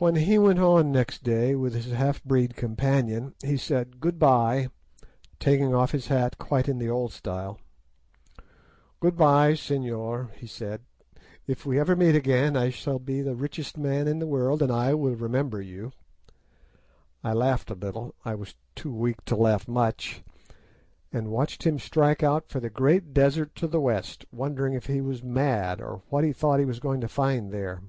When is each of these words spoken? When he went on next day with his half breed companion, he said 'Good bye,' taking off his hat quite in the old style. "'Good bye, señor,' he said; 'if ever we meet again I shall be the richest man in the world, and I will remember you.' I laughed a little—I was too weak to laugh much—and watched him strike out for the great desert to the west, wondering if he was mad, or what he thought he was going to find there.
When 0.00 0.14
he 0.14 0.38
went 0.38 0.60
on 0.60 0.92
next 0.92 1.24
day 1.24 1.56
with 1.56 1.74
his 1.74 1.90
half 1.90 2.22
breed 2.22 2.54
companion, 2.54 3.34
he 3.42 3.56
said 3.56 3.98
'Good 3.98 4.16
bye,' 4.16 4.68
taking 5.40 5.74
off 5.74 5.90
his 5.90 6.06
hat 6.06 6.38
quite 6.38 6.68
in 6.68 6.78
the 6.78 6.88
old 6.88 7.12
style. 7.12 7.58
"'Good 9.00 9.16
bye, 9.16 9.54
señor,' 9.54 10.30
he 10.34 10.46
said; 10.46 10.82
'if 11.48 11.66
ever 11.66 11.96
we 11.96 12.04
meet 12.06 12.14
again 12.14 12.56
I 12.56 12.70
shall 12.70 13.00
be 13.00 13.22
the 13.22 13.34
richest 13.34 13.76
man 13.76 14.06
in 14.06 14.20
the 14.20 14.28
world, 14.28 14.62
and 14.62 14.70
I 14.70 14.94
will 14.94 15.16
remember 15.16 15.60
you.' 15.60 15.90
I 17.24 17.32
laughed 17.32 17.68
a 17.68 17.74
little—I 17.74 18.36
was 18.36 18.54
too 18.76 18.94
weak 18.94 19.24
to 19.24 19.34
laugh 19.34 19.66
much—and 19.66 21.26
watched 21.32 21.64
him 21.66 21.76
strike 21.80 22.22
out 22.22 22.46
for 22.46 22.60
the 22.60 22.70
great 22.70 23.12
desert 23.12 23.56
to 23.56 23.66
the 23.66 23.80
west, 23.80 24.26
wondering 24.30 24.74
if 24.74 24.86
he 24.86 25.00
was 25.00 25.24
mad, 25.24 25.80
or 25.80 26.02
what 26.08 26.22
he 26.22 26.32
thought 26.32 26.60
he 26.60 26.66
was 26.66 26.78
going 26.78 27.00
to 27.00 27.08
find 27.08 27.50
there. 27.50 27.80